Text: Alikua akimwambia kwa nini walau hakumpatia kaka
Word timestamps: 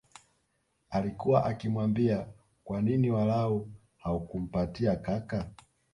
Alikua 0.89 1.45
akimwambia 1.45 2.27
kwa 2.63 2.81
nini 2.81 3.11
walau 3.11 3.69
hakumpatia 3.97 4.95
kaka 4.95 5.49